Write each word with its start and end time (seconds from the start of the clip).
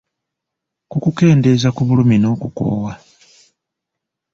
Kukendeeza 0.91 1.67
ku 1.75 1.81
bulumi 1.87 2.17
n’okukoowa. 2.19 2.91